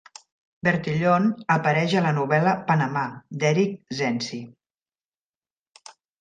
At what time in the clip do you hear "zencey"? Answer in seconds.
4.01-4.41